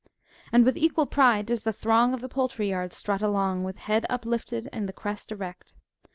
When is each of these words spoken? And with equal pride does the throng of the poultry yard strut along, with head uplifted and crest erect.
And 0.51 0.65
with 0.65 0.77
equal 0.77 1.05
pride 1.05 1.45
does 1.45 1.61
the 1.61 1.71
throng 1.71 2.11
of 2.15 2.21
the 2.21 2.27
poultry 2.27 2.69
yard 2.71 2.91
strut 2.91 3.21
along, 3.21 3.63
with 3.63 3.77
head 3.77 4.07
uplifted 4.09 4.67
and 4.73 4.91
crest 4.95 5.31
erect. 5.31 5.75